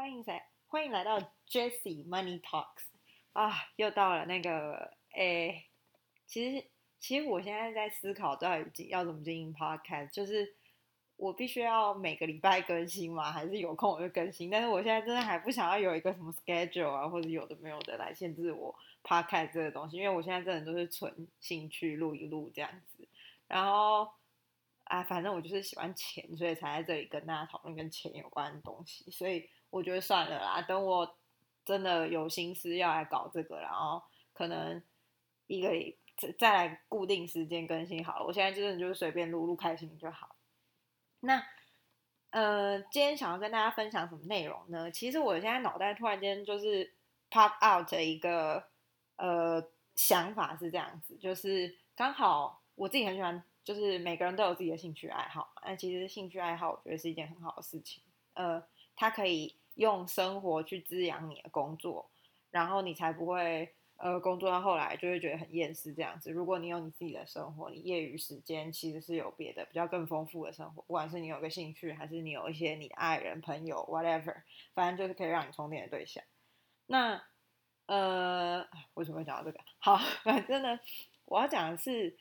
[0.00, 2.86] 欢迎来欢迎来到 Jessie Money Talks
[3.34, 5.66] 啊，又到了那个诶，
[6.26, 6.66] 其实
[6.98, 10.56] 其实我现在在思考到底要怎么经营 Podcast，就是
[11.16, 13.30] 我必须要每个礼拜更新吗？
[13.30, 14.48] 还是有空我就更新？
[14.48, 18.74] 但是我现在真的还不想要有一个什么 schedule 啊，或者有的没有的来限制我
[19.04, 23.06] Podcast 这个东西，因为我现在真的都是纯兴趣录一录这样子，
[23.46, 24.10] 然后。
[24.84, 29.08] 啊，反正我就是喜欢钱，所以才在这里跟大家讨论跟钱有关的东西。
[29.08, 31.16] 所以我觉得算了啦，等我
[31.64, 34.02] 真的有心思要来搞这个，然后
[34.32, 34.82] 可能
[35.46, 35.70] 一个
[36.16, 38.26] 再再来固定时间更新好了。
[38.26, 40.36] 我现在真的就是随便录录开心就好。
[41.20, 41.42] 那
[42.30, 44.90] 呃，今天想要跟大家分享什么内容呢？
[44.90, 46.94] 其实我现在脑袋突然间就是
[47.30, 48.64] pop out 一个
[49.16, 49.64] 呃
[49.96, 53.42] 想法是这样子，就是刚好我自己很喜欢。
[53.62, 58.02] 就是每个人都有自己的兴趣爱好，那其实兴趣爱好我觉得是一件很好的事情。
[58.32, 58.60] 呃，
[58.96, 62.10] 它可以用生活去滋养你的工作，
[62.50, 66.30] 然后你才不会呃工作到后来就会觉得很厌世这样子。
[66.30, 74.42] 如果你有你自己的生活，你业余时间其实是有别的比较更丰富的生活，不管是你有个兴趣，还是你有一些你爱人、朋友，whatever，
[74.74, 76.22] 反正就是可以让你充电的对象。
[76.86, 77.22] 那
[77.86, 79.58] 呃，为什么会讲到这个？
[79.78, 80.78] 好，反正呢，
[81.24, 82.16] 我要讲的是。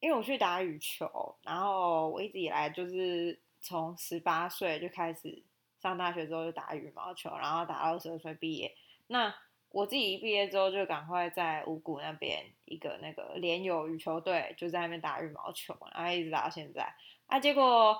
[0.00, 5.42] 因为我去打羽球，然后我一直以来就是从十八岁就开始
[5.80, 8.74] 上大学之后就打羽毛球，然后打到二十二岁毕业。
[9.06, 9.34] 那
[9.70, 16.92] 我自己一毕业之后就赶快在五谷那边一个那个联友羽球队就在那边打羽毛球，然后一直打到现在。
[17.26, 17.98] 啊，结果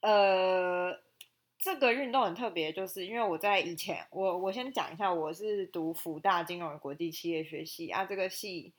[0.00, 0.98] 呃，
[1.58, 8.72] 这个运动很特别，就是因为我在以前，我我先讲一下，我是读福大金融国际企业学系啊，这个系。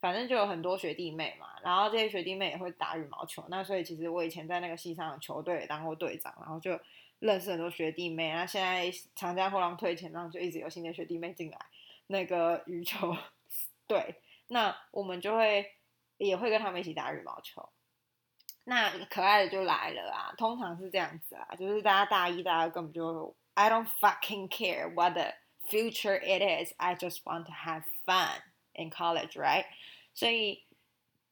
[0.00, 6.78] 反正就有很多学弟妹嘛，然后这些学弟妹也会打羽毛球，那所以其实我以前在那个系上的球队当过队长，然后就
[7.20, 8.32] 认识很多学弟妹。
[8.32, 11.58] 那现在长江后浪退前浪，就一直有新的学弟妹进来
[12.06, 13.16] 那个羽球
[13.86, 14.16] 对，
[14.48, 15.74] 那我们就会
[16.16, 17.68] 也会跟他们一起打羽毛球。
[18.64, 25.32] 那可爱的就来了啊，通常是这样子啊，就是大家大一、大二根本就 I don't fucking care what the
[25.66, 28.42] future it is, I just want to have fun
[28.74, 29.64] in college, right?
[30.12, 30.64] 所以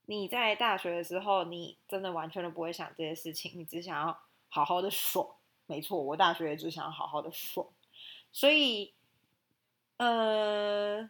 [0.06, 5.35] 你在大学的时候，你真的完全都不会想这些事情，你只想要好好的爽。
[5.66, 7.66] 没错，我大学也只想好好的爽。
[8.32, 8.92] 所以，
[9.96, 11.08] 呃，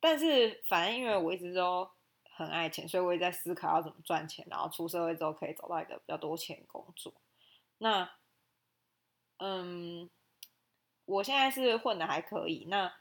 [0.00, 1.88] 但是反正因为我一直都
[2.30, 7.12] 很爱钱，所以我也在思考要怎么赚钱，然后出社会之后可以找到一个比较多钱工作。
[7.78, 8.10] 那，
[9.38, 10.08] 嗯，
[11.04, 12.66] 我现在是混的还可以。
[12.68, 12.92] 那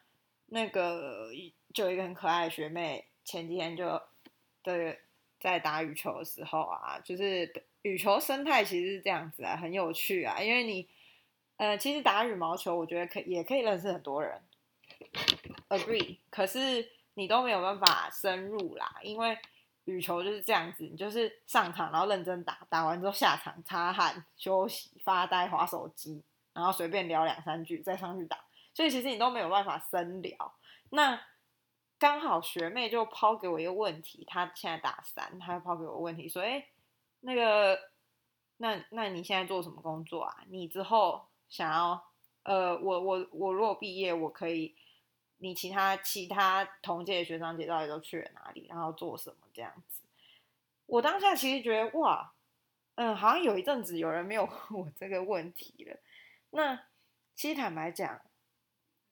[0.47, 1.31] 那个
[1.73, 4.01] 就有一个很可爱的学妹，前几天就。
[4.65, 4.97] 对，
[5.41, 7.45] 在打羽球的时候啊，就是
[7.83, 10.41] 羽球生态其实是这样子啊，很有趣啊。
[10.41, 10.87] 因为你，
[11.57, 14.41] 呃，其实打羽毛球，我觉得可也可以认识很多人
[15.69, 16.17] ，agree。
[16.29, 19.37] 可是你都没有办法深入啦，因为
[19.85, 26.23] 羽球就是这样子，你就是上场然后认真打，打完之后下场擦汗、休息、发呆、划手机，
[26.53, 28.39] 然后随便聊两三句再上去打，
[28.73, 30.53] 所以其实你都没有办法深聊。
[30.89, 31.21] 那
[31.99, 36.65] 刚好学妹就抛给我一个问题，她现在大三，她抛给我问题说：“哎，
[37.25, 37.79] 那个，
[38.57, 40.43] 那那你现在做什么工作啊？
[40.49, 42.03] 你之后想要，
[42.43, 44.75] 呃，我我我如果毕业，我可以，
[45.37, 50.03] 你其他其他同届的学长姐到底都去了哪里，然后做什么这样子？”
[50.87, 52.33] 我当下其实觉得哇，
[52.95, 55.97] 嗯，好像有一阵子有人没有 问我这个问题了。
[56.49, 56.79] 那
[57.35, 58.21] 其实坦白讲。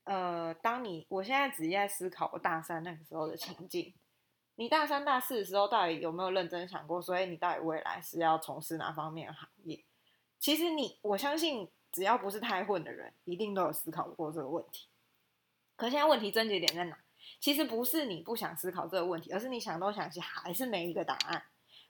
[0.04, 3.94] 呃，当你我现在只是在思考我大三那个时候的情境，
[4.56, 7.02] 你大三大四的时候到底有没有认真想过？
[7.02, 9.84] 所以你到底未来是要从事哪方面行业？
[10.40, 14.88] 其实你我相信，只要不是太混的人，一定都有思考过这个问题。
[15.76, 16.98] 可现在问题症结点在哪？
[17.40, 21.44] 其实不是你不想思考这个问题，而是你想都想起还是没一个答案。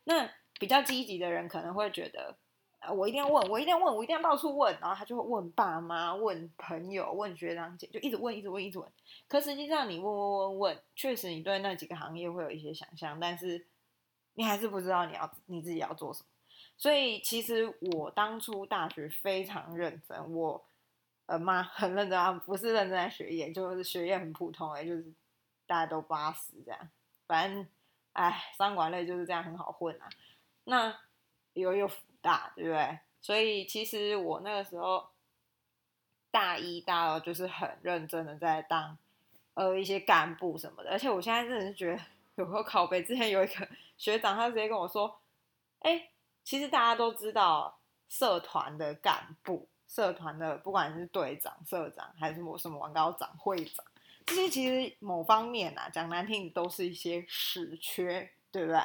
[0.03, 0.29] 那
[0.59, 2.37] 比较积极的人可能会觉得。
[2.81, 2.91] 啊！
[2.91, 8.91] 我一定要问，我一定要问，我一定要到处问，然后他就会问爸妈、问朋友、问学长姐，就一直问，一直问，一直问。
[9.27, 13.67] 可实际上，你问问问问，确实你对那几个行业会有一些想象，但是
[14.33, 16.25] 你还是不知道你要你自己要做什么。
[16.75, 20.65] 所以，其实我当初大学非常认真，我
[21.27, 25.05] 呃妈很认真啊，不是认真在学业，就是学业很普通哎，就是
[25.67, 26.89] 大家都八十这样。
[27.27, 27.67] 反正，
[28.13, 30.09] 哎，商管类就是这样很好混啊。
[30.63, 30.97] 那
[31.53, 31.89] 有有。
[32.23, 32.99] 大对不对？
[33.19, 35.09] 所以其实我那个时候
[36.29, 38.95] 大一、大二就是很认真的在当
[39.55, 41.99] 呃一些干部什么的，而且我现在真的是觉得
[42.35, 43.01] 有个考背。
[43.01, 43.67] 之前有一个
[43.97, 45.19] 学长，他直接跟我说
[45.81, 46.09] ：“哎，
[46.43, 53.83] 其实大家都知道社团的干部社团的，不管是队长、社长还是什么什么王高长、会长，
[54.27, 58.79] 这些其实某方面啊，讲难听都是一些死缺，对不对？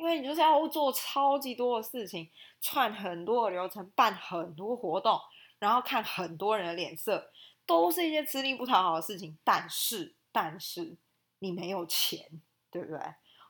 [0.00, 5.20] 因为你就是要做超级多的事情，串很多的流程，办很多活动，
[5.58, 7.30] 然后看很多人的脸色，
[7.66, 9.36] 都是一些吃力不讨好的事情。
[9.44, 10.96] 但是，但是
[11.40, 12.98] 你没有钱，对不对？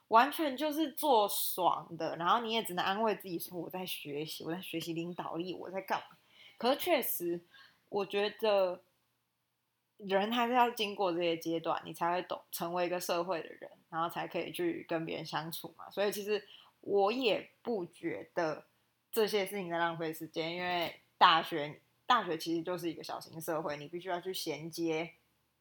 [0.09, 6.17] 完全就是做爽的，然后你也只能安慰自己说我在学习，我在学习领导力，我在干嘛？
[6.59, 7.41] 可是确实，
[7.89, 8.83] 我觉得
[10.07, 13.71] 人还是要经过这些阶段，你才会懂成为一个社会的人。
[13.91, 16.41] 然后才可以去跟别人相处嘛，所以其实
[16.81, 18.65] 我也不觉得
[19.11, 25.15] 这些事情在浪费时间，因为大学大学其实就是一个小型社会，你必须要去衔接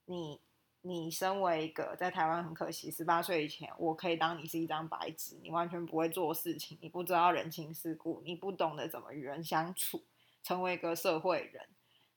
[0.06, 0.39] 你
[0.81, 10.06] 你身为一个在台湾很可惜，十八岁以前我可以当你是一张白纸，你完全不会做事情，你不知道人情世故，你不懂得怎么与人相处，
[10.44, 11.68] 成为一个社会人。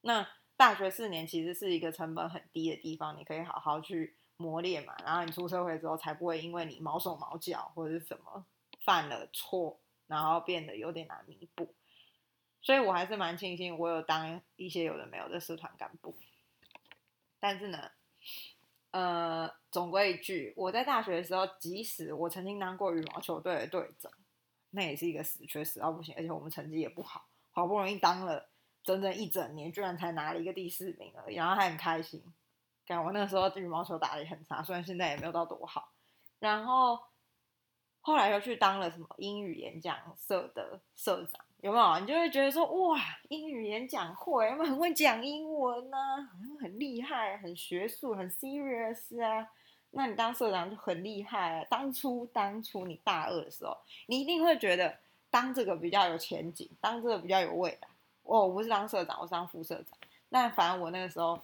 [0.03, 0.29] 那
[0.63, 4.15] 大学四年其实是一个成本很低的地方，你可以好好去。
[4.39, 8.45] 磨练嘛，然后你出社会之后才不会因为你毛手毛脚或者是什么
[8.81, 9.79] 犯了错，
[10.09, 11.73] 然后变得有点难弥补。
[12.61, 16.17] 所以我还是蛮庆幸我有当一些有的没有的社团干部。
[17.39, 17.93] 但是呢，
[18.91, 24.11] 呃，总归一句，我在大学的时候，即使我曾经当过羽毛球队的队长，
[24.71, 28.49] 那也是一个死缺死到不行，而且我们成绩也不好，好不容易当了
[28.83, 32.23] 整整一整年，居然才拿了一个第四名而已，然后还很开心。
[32.85, 35.93] 感我那个时候羽毛球打的也很差，虽然现在也没有到多好。
[36.41, 36.99] 然后
[38.01, 42.01] 后来又去当了什么英语演讲社的社长，有没有？
[42.01, 45.97] 你就会觉得说，哇，英语演讲会，他们很会讲英文呢，
[46.61, 49.49] 很厉害，很学术，很 serious 啊。
[49.93, 51.67] 那你当社长就很厉害啊。
[51.71, 53.77] 当初当初你大二的时候，
[54.07, 54.99] 你一定会觉得
[55.31, 57.89] 当这个比较有前景，当这个比较有未来。
[58.23, 59.99] 我不是当社长，我是当副社长。
[60.29, 61.43] 那反正我那个时候。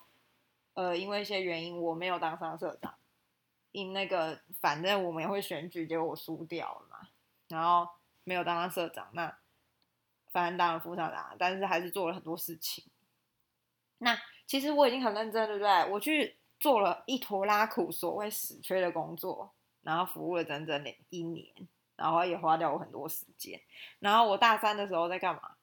[0.74, 2.94] 呃，因为一些原因，我没有当上社长。
[3.72, 7.08] 因那个，反正我们也会选举，结果我输掉了嘛，
[7.48, 7.88] 然后
[8.22, 9.08] 没有当上社长。
[9.12, 9.36] 那
[10.30, 12.84] 反正当了副社长，但是还是做了很多事情。
[13.98, 14.16] 那
[14.46, 15.90] 其实我已经很认真，对不对？
[15.90, 19.52] 我去做了一坨拉苦，所谓死缺的工作，
[19.82, 21.52] 然后服务了整整一年，
[21.96, 23.60] 然后也花掉我很多时间。
[23.98, 25.56] 然后我大三的时候在干嘛？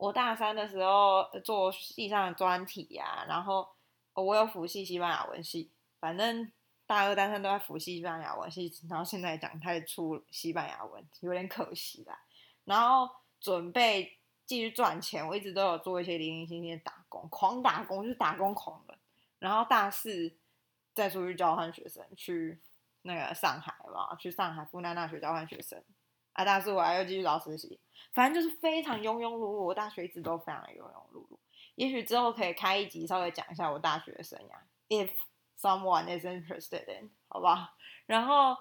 [0.00, 3.68] 我大三的时候做系上的专题呀，然后。
[4.12, 6.52] 我有辅系西班牙文系，反正
[6.84, 12.20] 大二、大三都在辅系西班牙文系，然后现在讲太出西班牙文，有点可惜啦。
[12.64, 13.08] 然后
[13.40, 18.98] 准备继续赚钱，我一直都有做一些零零星星的打工，狂打工就是打工狂人。
[19.38, 20.30] 然后大四
[20.92, 22.60] 再出去交换学生，去
[23.02, 25.82] 那个上海嘛，去上海复旦大学交换学生。
[26.40, 27.78] 啊，大四我还要继续找实习，
[28.12, 29.62] 反正就是非常庸庸碌碌。
[29.62, 31.38] 我大学一直都非常庸庸碌碌。
[31.74, 34.54] 也许之后可以开一集，稍微讲一下我大学的生涯
[34.88, 35.10] ，if
[35.58, 37.74] someone is interested in，好吧？
[38.06, 38.56] 然后，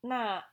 [0.00, 0.44] 那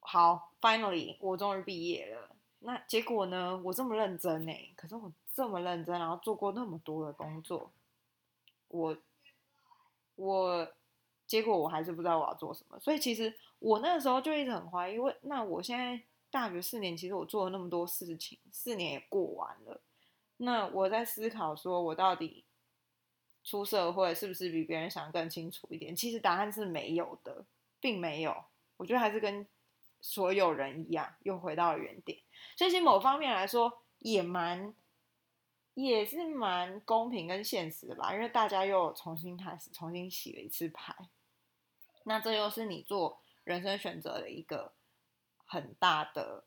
[0.00, 2.30] 好，finally，我终于毕业了。
[2.60, 3.60] 那结果呢？
[3.62, 7.70] 我这么认真呢，可是我这么认真，然后做过那么多的工作，
[8.68, 8.96] 我
[10.16, 10.68] 我
[11.26, 12.78] 结果我还是不知道我要做什么。
[12.80, 16.02] 所以其实我那个时候就一直很怀疑，为那我现在。
[16.30, 19.80] 大学四年，其实我做了那么多事情，四年也过完了。
[20.36, 22.44] 那我在思考，说我到底
[23.42, 25.96] 出社会是不是比别人想更清楚一点？
[25.96, 27.46] 其实答案是没有的，
[27.80, 28.44] 并没有。
[28.76, 29.46] 我觉得还是跟
[30.02, 32.18] 所有人一样，又回到了原点。
[32.58, 34.74] 所以，某方面来说，也蛮
[35.72, 38.12] 也是蛮公平跟现实的吧。
[38.12, 40.94] 因为大家又重新开始，重新洗了一次牌。
[42.04, 44.72] 那这又是你做人生选择的一个。
[45.50, 46.44] 很大的，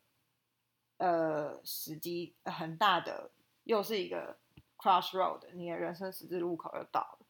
[0.98, 3.32] 呃，时机很大的，
[3.64, 4.38] 又是一个
[4.78, 7.26] crossroad，你的人生十字路口又到了。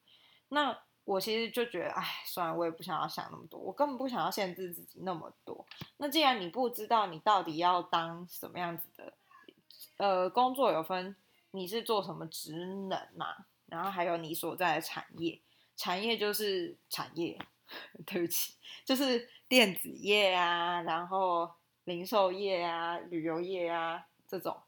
[0.49, 5.65] 那我其实就觉得，哎，算了，我也不想要想那么多，我根本不想要限制自己那么多。
[5.95, 9.13] 那既然你不知道你到底要当什么样子的，
[9.95, 11.15] 呃，工作有分，
[11.51, 13.45] 你是做什么职能嘛？
[13.67, 15.41] 然后还有你所在的产业，
[15.77, 17.39] 产业就是产业，
[18.05, 21.51] 对不起，就是电子业啊，然后。
[21.85, 24.61] 零售业啊，旅游业啊，这种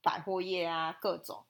[0.00, 1.44] 百货业啊，各种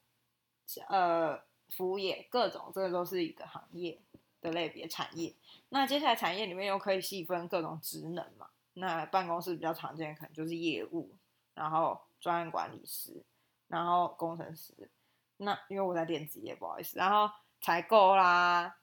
[0.88, 4.02] 呃服务业，各种这个都是一个行业
[4.40, 5.32] 的类别产业。
[5.68, 8.48] 那接下来产业里面又可以细分各种职能嘛？
[8.74, 11.14] 那办公室比较常见，可能就是业务，
[11.54, 13.22] 然后专案管理师，
[13.68, 14.90] 然后工程师。
[15.36, 18.78] 那因为我在电子业，不好意思，然后采购啦，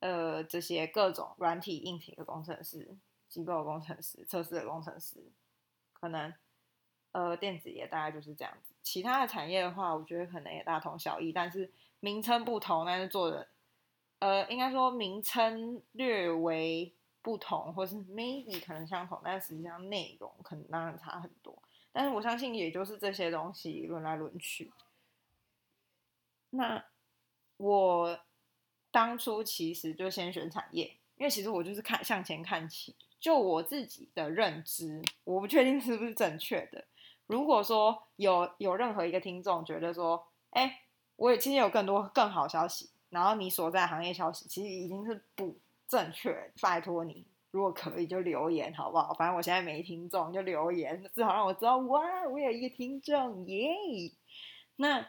[0.00, 2.96] 呃，这些各种软体、硬体的工程师。
[3.26, 5.16] 机构工程师、测试的工程师，
[5.92, 6.32] 可能
[7.10, 8.72] 呃，电子业大概就是这样子。
[8.80, 13.48] 其他的产业的话，我觉得可能也大同小异，但是名称不同，但是做的，
[14.20, 21.60] 呃，应该说名称略微不同，或是 maybe 可能相同，但实际上内容可能当然差很多。
[21.90, 24.72] 但是我相信，也就是这些东西轮来轮去。
[26.50, 26.84] 那
[27.56, 28.16] 我
[28.94, 30.84] 当初其实就先选产业，
[31.16, 32.94] 因为其实我就是看向前看齐。
[33.18, 36.84] 就我自己的认知，我不确定是不是正确的。
[37.26, 40.82] 如果说有有任何一个听众觉得说，哎，
[41.16, 45.58] 我也今天有更多更好消息，然后你所在行业消息其实已经是不
[45.88, 49.12] 正确，拜托你，如果可以就留言好不好？
[49.14, 53.74] 反正我现在没听众，就留言，至少让我知道，哇，我有一个听众耶。
[54.76, 55.04] 那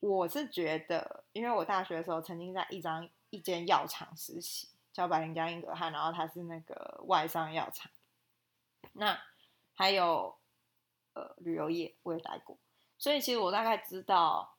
[0.00, 7.90] 我是觉得，因为我大学的时候曾经在一张一间药厂实习，叫百灵加英格汉，然后它是那个外商药厂。
[8.92, 9.20] 那
[9.74, 10.36] 还有。
[11.12, 12.56] 呃，旅游业我也待过，
[12.96, 14.56] 所以其实我大概知道，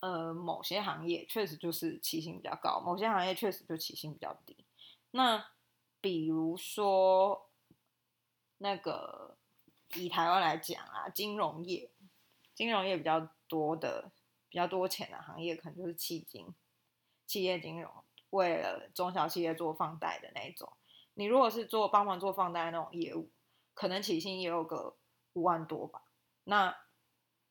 [0.00, 4.66] 呃，某些行业确实就是起薪比较高，某些行业确实就起薪比较低。
[5.12, 5.52] 那
[6.00, 7.48] 比如说，
[8.58, 9.36] 那个
[9.94, 11.88] 以台湾来讲啊，金融业，
[12.56, 14.10] 金融业比较多的、
[14.54, 16.46] 比较多钱的行业，可能就是企金、
[17.26, 17.90] 企业金融，
[18.30, 20.72] 为了中小企业做放贷的那种。
[21.14, 23.28] 你如果是做帮忙做放贷那种业务，
[23.74, 24.94] 可能起薪也有个。
[25.36, 26.00] 五万多吧，
[26.44, 26.72] 那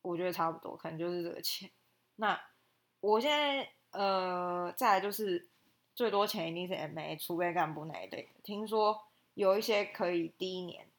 [0.01, 1.69] 我觉得差不多，可能就是这个钱。
[2.15, 2.41] 那
[3.01, 5.49] 我现在呃，再来就是
[5.93, 8.29] 最多钱一定是 M A 储备干部那一类。
[8.41, 10.89] 听说有一些可以第一年，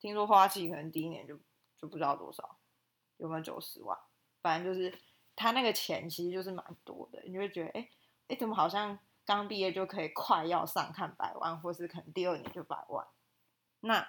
[0.00, 1.38] 听说花期可能第一年就
[1.78, 2.58] 就不知道多少，
[3.18, 3.96] 有没有九十万？
[4.40, 4.92] 反正就是
[5.36, 7.88] 他那个钱其实就是蛮多的，你就会觉得哎
[8.28, 13.06] 哎，怎么好像刚毕业就可以快要上看百万，或是可能第二年就百万？
[13.80, 14.08] 那。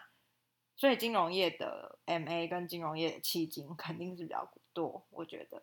[0.75, 5.61] 所以金融业的 M A 跟金融业的基金肯定是比较多，我觉得。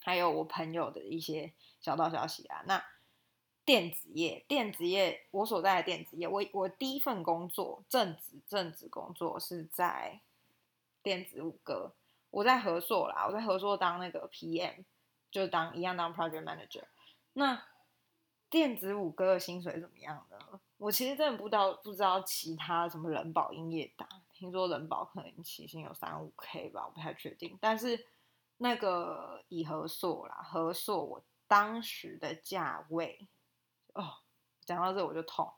[0.00, 2.80] 还有我朋友的一些小道消息啊，那
[3.64, 10.20] 电子业，电子业我所在的电子业，我我第一份工作正职正职工作是在
[11.02, 11.96] 电子五哥，
[12.30, 14.82] 我在合硕啦，我在合硕当那个 P M，
[15.30, 16.84] 就当一样当 Project Manager。
[17.32, 17.62] 那
[18.50, 20.60] 电子五哥的薪水怎么样呢？
[20.76, 27.58] 我其实真的不知道，不知道其他什么人保、英业达，听说人保可能起薪有三五 K 吧，我不太确定。
[27.60, 28.06] 但是
[28.58, 33.28] 那个以合硕啦，合硕我当时的价位，
[33.94, 34.18] 哦，
[34.64, 35.52] 讲到这我就痛。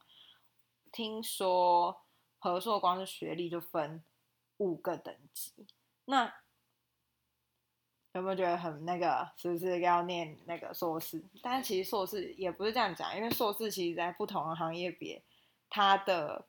[0.92, 2.00] 听说
[2.38, 4.02] 合硕光是学历就分
[4.58, 5.66] 五个等级，
[6.04, 6.32] 那。
[8.12, 9.30] 有没有觉得很那个？
[9.36, 11.22] 是不是要念那个硕士？
[11.40, 15.22] 但其实硕士也不是这样讲，因为硕士其实在不同的行业别，
[15.68, 16.44] 它的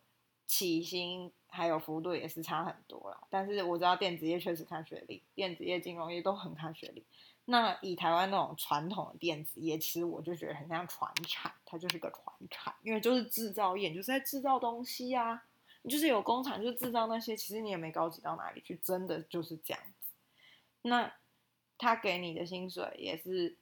[0.48, 3.22] 起薪还有幅度也是差很多啦。
[3.30, 7.06] 但是我知道电子业确实看学历，电子业、金融业都很看学历。
[7.46, 15.44] 那以台湾那种传统的电子业，其实我就觉得很像传产，它就是个传产，因为就是制造业，就是在制造东西啊。
[15.84, 20.12] 你就是有工厂，就制造那些，其实你也没高级到哪里去，真的就是这样子。
[20.82, 21.14] 那。
[21.82, 23.58] 他给你的薪水也是，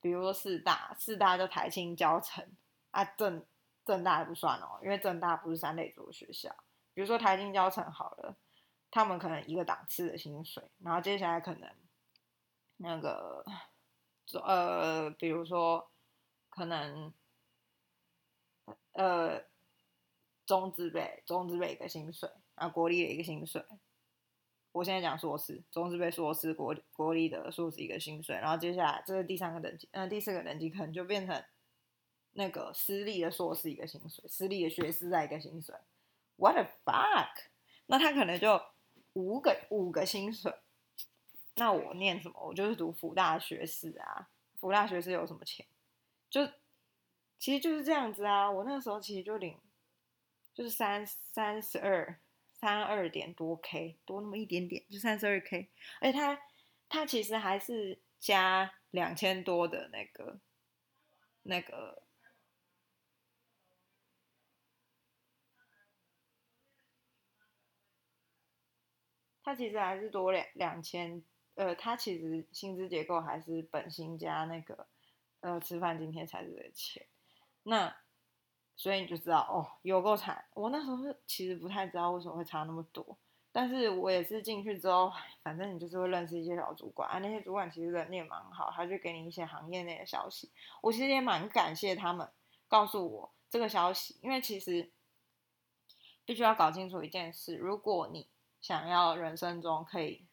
[0.00, 2.48] 比如说四大，四大就台青交城
[2.92, 3.44] 啊，正
[3.84, 6.54] 正大不算哦，因为正大不是三类组学校。
[6.94, 8.36] 比如说台青交城好了，
[8.88, 11.68] 他们可能一个档次的薪水，然后接下来可能
[12.76, 13.44] 那个，
[14.44, 15.90] 呃，比如说
[16.50, 17.12] 可能，
[18.92, 19.42] 呃，
[20.46, 23.64] 中资辈，中资辈一个薪水，啊，国立的一个薪水。
[24.72, 31.44] 我现在讲硕士，中资被硕士国国立的硕士一个薪水，然后接下来这是第三个等级，嗯，第四个等级可能就变成
[32.32, 35.74] 那个私立的硕士一个薪水，私立的学士在一个薪水
[36.36, 37.28] ，what the fuck？
[37.84, 38.58] 那他可能就
[39.12, 40.50] 五个五个薪水，
[41.56, 42.40] 那我念什么？
[42.42, 45.66] 我就是读福大学士啊，福大学士有什么钱？
[46.30, 46.46] 就
[47.38, 49.58] 其实就是这样子啊，我那时候其实就领
[50.54, 52.18] 就是三三十二。
[52.62, 55.68] 三二点多 K，多那么一点点，就三十二 K。
[56.00, 56.38] 而且他
[56.88, 60.38] 他其实还是加两千多的那个
[61.42, 62.04] 那个，
[69.42, 71.24] 他其实还是多两两千。
[71.54, 74.86] 呃，他其实薪资结构还是本薪加那个
[75.40, 77.06] 呃吃饭津贴才是的钱。
[77.64, 77.94] 那
[78.76, 80.44] 所以你就知道哦，有够惨。
[80.54, 83.16] 我那时候其实不太知道为什么会差那么多，
[83.52, 85.12] 但是我也是进去之后，
[85.42, 90.50] 反正你就是会认识一些小主管啊，那些主管其实人也蛮好，他就给你一些行业内的消息。
[90.80, 92.28] 我其实也蛮感谢他们
[92.66, 94.90] 告诉我这个消息，因为其实
[96.24, 98.28] 必须要搞清楚一件事：如果你
[98.60, 100.26] 想要人生中可以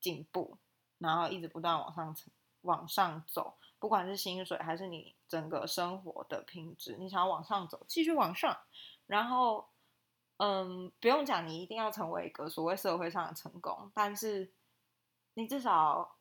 [0.00, 0.58] 进步，
[0.98, 2.16] 然后一直不断往上
[2.62, 8.58] 往上走，不管是薪水还是你整个生活的品质，你想要往上走，继续往上，
[9.06, 9.68] 然后，
[10.38, 14.52] 嗯，不用讲，你一定要成为一个所谓社会上的成功，但是
[15.34, 16.16] 你至少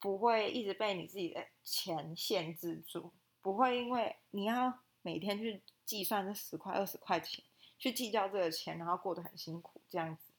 [0.00, 7.44] 不会一直被你自己的钱限制住，不会因为你要每天去计算这十块二十块钱，
[7.78, 10.32] 去计较这个钱，然后过得很辛苦这样子。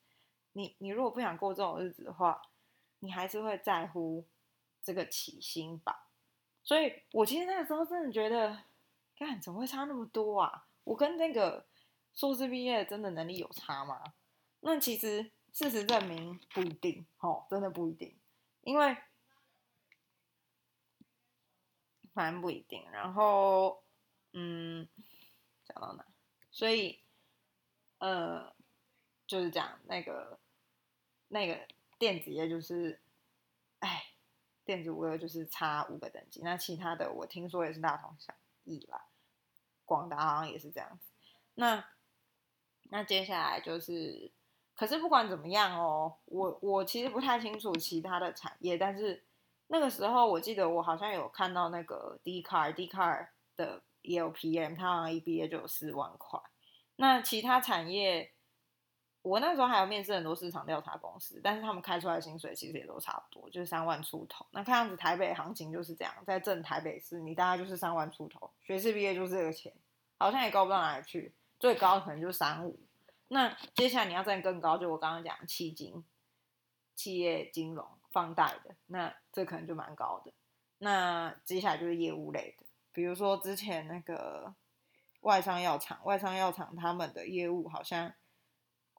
[0.53, 2.41] 你你如果不想过这种日子的话，
[2.99, 4.25] 你还是会在乎
[4.83, 6.08] 这个起薪吧。
[6.69, 8.55] 所以我其实那个时候真的觉得，
[9.17, 10.67] 看怎么会差那么多啊？
[10.83, 11.65] 我跟那个
[12.13, 14.13] 硕士毕业真的能力有差吗？
[14.59, 18.15] 那其实事实证明不一定，哦，真的不一定，
[18.61, 18.95] 因为
[22.13, 22.85] 反正不一定。
[22.91, 23.81] 然后，
[24.33, 24.87] 嗯，
[25.65, 26.05] 讲到哪？
[26.51, 26.99] 所以，
[27.97, 28.53] 呃。
[29.25, 30.39] 就是讲那个
[31.27, 31.67] 那个
[31.99, 32.99] 电子业，就是，
[33.77, 34.08] 哎，
[34.69, 38.31] 电子五个就是差五个等级，那其他的我听说也是大同小
[38.65, 39.03] 异啦。
[39.83, 41.09] 广达好像也是这样子。
[41.55, 41.83] 那
[42.91, 44.31] 那接下来就是，
[44.75, 49.25] 可是不管怎么样哦，我我其实不太清楚其他的产业，但是
[49.69, 56.39] 那个时候我记得我好像有看到那个 D car D car 的 E L P M，他好像一毕业就有四万块。
[56.97, 58.33] 那其他产业。
[59.21, 64.45] 我那时候还有面试很多市场调查公司，但是他们开出来的薪水其实也都差不多，就是三万出头。
[64.51, 69.73] 那看样子台北行情就是这样，在正台北市，你大概就是三万出头，学士毕业就是这个钱，
[70.17, 72.79] 好像也高不到哪里去，最高可能就三五。
[73.27, 76.01] 那接下来你要再更高，就我刚刚讲企金、
[76.95, 80.31] 企业金融、放贷的，那这可能就蛮高的。
[80.77, 84.53] 那接下来就是业务类的，比如说之前那个
[85.21, 88.13] 外商药厂，外商药厂他们的业务好像。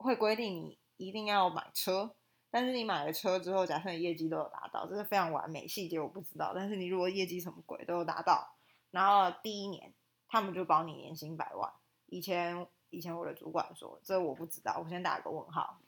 [0.02, 2.14] 会规定你一定要买车，
[2.50, 5.69] 但是你买了车之后，假设你业绩都有达到，这是非常完美。
[5.69, 8.57] 细节我不知道，但是你如果业绩什么鬼都有达到，
[8.90, 9.94] 然后第一年
[10.27, 11.70] 他们就保你年薪百万。
[12.07, 15.79] 以前以前我的主管说，这我不知道，我先打个问号。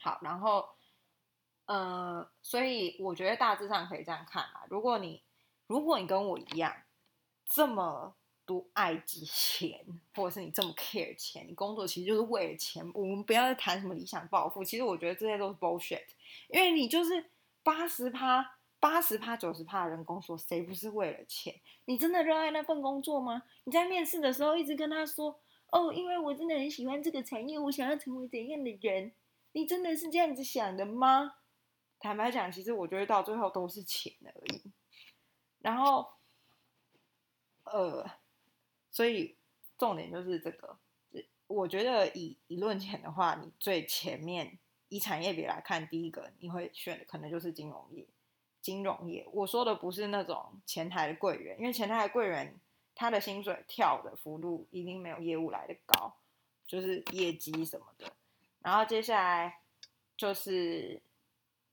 [0.00, 0.68] 好，然后，
[1.66, 4.64] 呃，所以我觉得大致上可以这样看啊。
[4.70, 5.22] 如果你
[5.66, 6.74] 如果你跟我一样
[7.44, 8.14] 这么。
[8.50, 9.78] 多爱钱，
[10.12, 12.84] 或者是你这么 care 钱，你工作其实就是为了钱。
[12.92, 16.02] 我们不要再谈什么理想抱负，其实我觉得这些都是 bullshit。
[16.48, 17.30] 因为你就是
[17.62, 21.54] 八十趴、八十趴、九十趴的人工作，谁不是为了钱？
[21.84, 23.44] 你真的热爱那份工作吗？
[23.62, 29.12] 你在面试的时候一直跟他说：“哦，因为我真的很喜欢这个产业，我想要成为怎样的人？”
[29.54, 31.36] 你真的是这样子想的吗？
[32.00, 34.72] 坦白讲，其实我觉得到最后都是钱而已。
[35.60, 36.08] 然后，
[37.62, 38.10] 呃。
[38.90, 39.36] 所以
[39.78, 40.76] 重点就是这个，
[41.46, 48.06] 我觉得以以论钱的话，你最前面以产业比来看，第一个你会选的可能就是金融业。
[48.60, 52.60] 金融业，我说的不是那种前台的柜员，因为前台的柜员
[52.94, 56.14] 他的薪水跳的幅度一定没有业务来的高，
[56.66, 58.12] 就是业绩什么的。
[58.60, 59.60] 然后接下来
[60.16, 61.00] 就是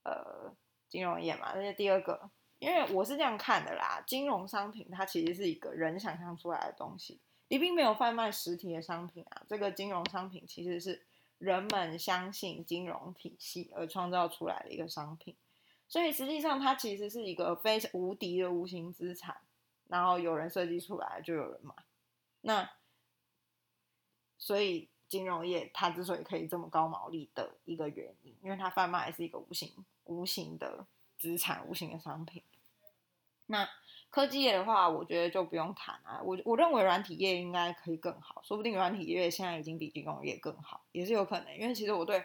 [0.04, 0.56] 呃
[0.88, 2.30] 金融业嘛，那是第二个。
[2.60, 9.44] 因为我是这样看的啦，金融商品它其实是一个人想象出来的东西，你并没有贩卖实体的商品啊。
[9.48, 11.06] 这个金融商品其实是
[11.38, 15.36] 人们相信金融体系而创造出来的一个商品，
[15.88, 19.38] 所以实际上它其实是一个非常无敌的无形资产，
[19.88, 21.76] 然后有人设计出来就有人买。
[22.42, 22.68] 那
[24.40, 30.88] 所以金融业它之所以可以这么高毛利的一个原因，因为它贩卖是一个无形无形的。
[31.18, 32.44] 资产无形的商品，
[33.48, 33.68] 那
[34.10, 36.22] 科技业的话，我觉得就不用谈啊。
[36.24, 41.58] 我我认为软体业应该可以更好，说不定软体业现在已经比金融业更好，也是有可能。
[41.58, 42.24] 因为其实我对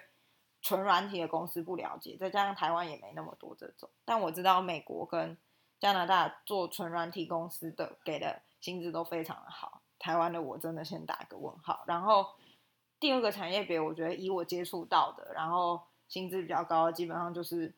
[0.61, 3.90] 纯软体的公司不了解，再加上台湾也没那么多这种。
[4.05, 5.37] 但我知道美国跟
[5.81, 11.83] 加拿大做纯软体公司的给的薪资都非常的好，台湾的我真的先打一个问号。
[11.87, 12.26] 然后
[13.00, 17.74] 第二个产业别，我觉得以我接触到的，然后薪资比较高，基本上就是。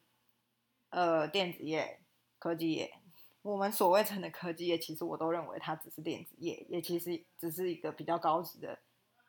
[0.95, 1.99] 呃，电子业、
[2.39, 2.95] 科技业，
[3.43, 8.79] 我们所谓称的科技业，其实我都认为它只是电子业，也其实只是一个比较高级的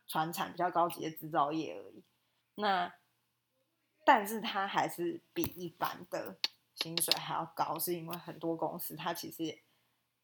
[0.07, 2.03] 传产、比较高级的制造业而已。
[2.53, 2.93] 那，
[4.05, 6.37] 但是它还是比一般的
[6.75, 9.57] 薪水还要高，是因为很多公司它其实，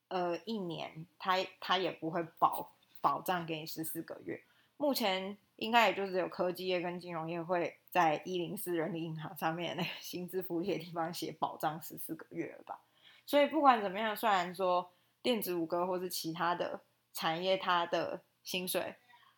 [0.10, 4.40] 呃，一年它它也不会保保障给你十四个月。
[4.78, 12.82] 目前应该也就只有科技业跟金融业会在一零四人力银行上面那个 薪资福利的地方写保障十四个月了吧？
[13.28, 16.82] 所以不管怎么样，虽然说电子五哥或是其他的
[17.14, 18.96] 产业，它的薪水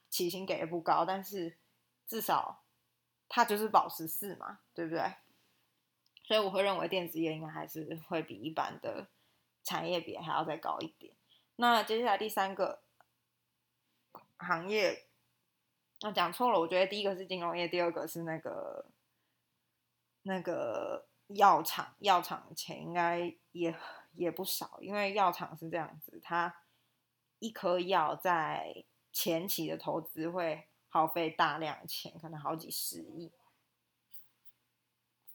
[0.09, 1.57] 起薪给的不高，但是
[2.07, 2.63] 至少
[3.27, 5.15] 它就是保十四嘛，对不对？
[6.23, 9.09] 所以我会认为电子业应该还是会比一般的
[9.61, 11.13] 产业比还要再高一点。
[11.57, 12.81] 那接下来第三个
[14.37, 15.07] 行业，
[16.03, 18.85] 那讲错了，我觉得第一个是金融业，第二个是那个
[20.21, 23.75] 那个药厂，药厂钱应该也
[24.13, 26.55] 也不少，因为药厂是这样子，它
[27.39, 30.67] 一颗药在前期的投资会。
[30.95, 33.31] 耗费大量钱，可能好几十亿，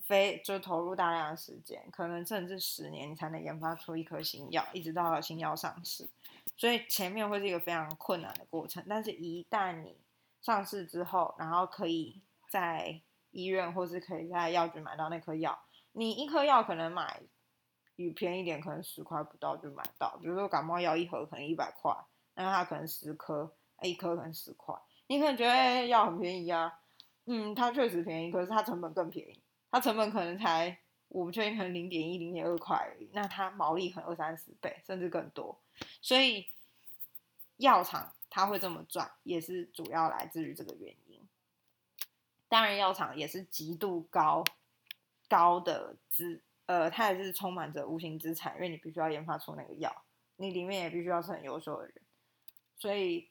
[0.05, 6.09] 非就投入大量的时间，可能甚至十年才能研发出一颗新药，一直到新药上市，
[6.57, 8.85] 所以前面会是一个非常困难的过程。
[8.89, 9.97] 但是，一旦你
[10.49, 15.59] 上市之后，然后可以在医院或是可以在药局买到那颗药，
[15.93, 17.21] 你一颗药可能买，
[17.95, 20.17] 比便宜点，可能十块不到就买到。
[20.23, 21.95] 比如说感冒药一盒可能一百块，
[22.35, 24.75] 那它可能十颗，一颗可能十块。
[25.09, 26.81] 你可能觉得药很便宜啊，
[27.27, 35.61] 嗯，它确实便宜，可是它成本更便宜，它成本可能才我不确定，可能零点一、零点二块，那它毛利可能二三十倍甚至更多，
[36.01, 36.47] 所以
[37.59, 41.21] 药厂它会这么赚，也是主要来自于这个原因。
[42.49, 44.45] 当然，药厂也是极度高
[45.29, 50.05] 高的资，呃，它也是充满着无形资产，因为你必须要研发出那个药，
[50.37, 51.95] 你里面也必须要是很优秀的人，
[52.77, 53.29] 所以。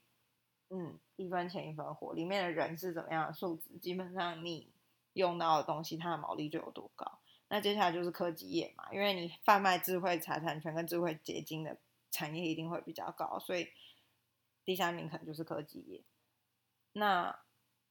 [0.69, 4.67] 嗯，一分钱一分货，里面的人是怎么样的素质，基本上你
[5.13, 7.19] 用到的东西，它的毛利就有多高。
[7.47, 11.77] 那接下来就是科技业嘛，因为你贩卖智慧财产权跟智慧结晶的
[12.11, 13.69] 产业一定会比较高，所以
[14.67, 16.03] 第三名可能就是科技业。
[16.91, 17.39] 那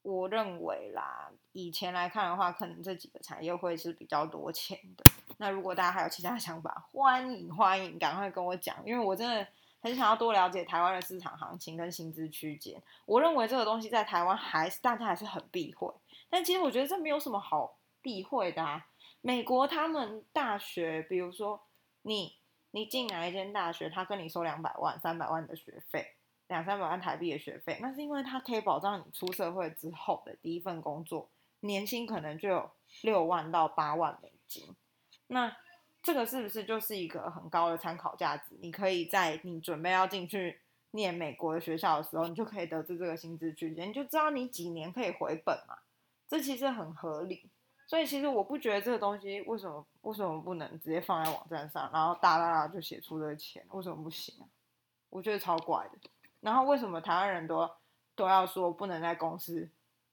[0.02, 5.04] 我认为啦，以前来看的话，可能这几个产业会是比较多钱的。
[5.38, 9.48] 那如果大家还有其他想法，欢迎欢迎，赶快跟我讲，因为我真的。
[9.78, 12.82] 很想要多了解台湾的市场行情跟薪资区间。
[13.04, 15.88] 我认为这个东西在台湾还是大家还是很避讳，
[16.28, 18.88] 但其实我觉得这没有什么好避讳的啊。
[19.20, 21.62] 美国他们大学，比如说
[22.02, 22.36] 你
[22.72, 26.15] 你进哪一间大学，他跟你收两百万、三百万的学费，
[26.48, 31.28] 两三百万台币的学费，那是因为它可以保障你出社会之后的第一份工作
[31.60, 32.70] 年薪可能就有
[33.02, 34.74] 六万到八万美金。
[35.26, 35.56] 那
[36.02, 38.56] 这个是不是就是一个很高的参考价值？
[38.60, 40.60] 你可以在你准备要进去
[40.92, 45.76] 念美国的学校的时候，你就可以得知这个薪资区间，你就知道你几年可以回本嘛。
[46.28, 47.50] 这其实很合理。
[47.88, 54.46] 所以其实我不觉得这个东西为什么为什么不能直接放在网站上，然后大大大就写出这个钱，为什么不行啊？
[55.08, 56.10] 我觉得超怪的。
[56.40, 57.68] 然后为什么台湾人都
[58.14, 59.68] 都要说不能在公司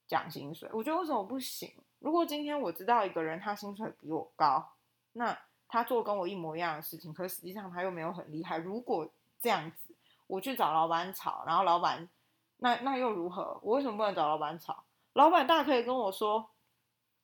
[0.08, 0.70] 讲薪水？
[0.74, 1.72] 我觉得为什么不行？
[2.00, 4.74] 如果今天我知道一个人他薪水比我高，
[5.14, 8.58] 那他做跟我一模一样的事情，可实际上他又没有很厉害。
[8.58, 9.10] 如果
[9.40, 9.96] 这样子，
[10.28, 12.08] 我去找老板吵，然后老板
[12.58, 13.60] 那那又如何？
[13.64, 14.84] 我为什么不能找老板吵？
[15.14, 16.50] 老板大可以跟我说，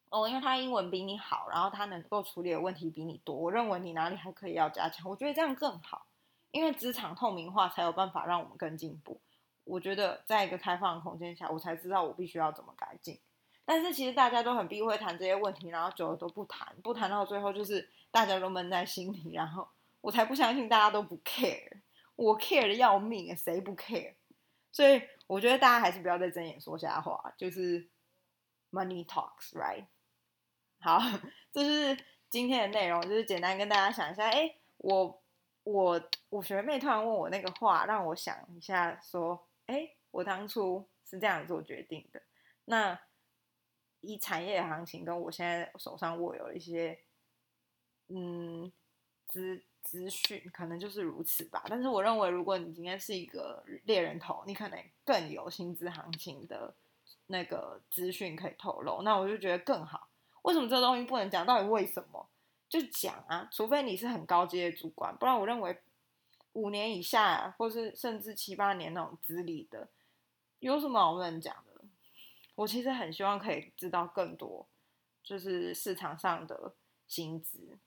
[0.10, 5.10] 哦，因为他英文比你好，然后他能够处理的问题比你多，我认为你哪里还可以要加强。
[5.10, 6.06] 我觉得这样更好，
[6.52, 9.20] 因为职场透明化才有办法让我们更进步。
[9.64, 13.20] 我觉得在一个开放的空间下，我才知道我必须要怎么改进。
[13.66, 17.90] 但是其实大家都很避讳谈这些问题，然后久了都不谈，不谈到最后就是。
[18.12, 19.68] 大家都闷在心里，然后
[20.02, 21.80] 我才不相信大家都不 care，
[22.16, 24.16] 我 care 的要命，谁不 care？
[24.72, 27.88] 所以我觉得大家还是不要再睁眼说瞎话，就是
[28.72, 29.86] money talks，right？
[30.80, 31.00] 好，
[31.54, 34.28] 这是今天的内容，就是简单跟大家讲一下。
[34.28, 35.22] 哎，我
[35.64, 42.22] 我我学妹突然问我那个话，让我想一下，说，哎，我当初是这样做决定的。
[42.66, 43.00] 那
[44.02, 47.00] 以产业行情跟我现在手上握有一些。
[48.12, 48.72] 嗯，
[49.28, 51.64] 资资讯可能就是如此吧。
[51.68, 56.74] 但是我认为，如果你今天是一个猎人头，你可能更有薪资行情的
[57.28, 59.04] 那个资讯可以透露。
[59.04, 60.10] 那我就觉得更好。
[60.42, 61.46] 为什么这东西不能讲？
[61.46, 62.28] 到底为什么？
[62.70, 63.50] 就讲啊！
[63.52, 65.78] 除非你是很高阶的主管，不然我认为
[66.54, 69.90] 五年以下，或是甚至七八年那种资历的，
[70.60, 71.82] 有什么不能讲的？
[72.56, 74.68] 我其实很希望可以知道更多，
[75.24, 76.74] 就是市场上的
[77.08, 77.78] 薪资。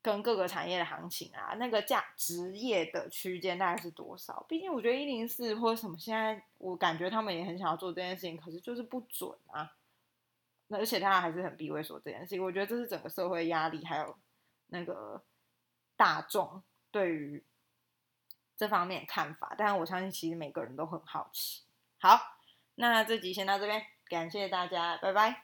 [0.00, 4.44] 跟各个产业的行情啊，那个价职业的区间大概是多少？
[4.46, 9.72] 毕竟我觉得一零四或者什么，现在我感觉他们也很想要做这件事情，可是就是不准啊。
[10.68, 12.42] 那而且他还是很避讳说这件事情。
[12.42, 14.18] 我觉得这是整个社会压力，还有
[14.68, 15.24] 那个
[15.96, 17.44] 大众对于
[18.56, 19.54] 这方面看法。
[19.56, 21.64] 但我相信，其实每个人都很好奇。
[21.98, 22.20] 好，
[22.76, 25.43] 那这集先到这边，感谢大家，拜拜。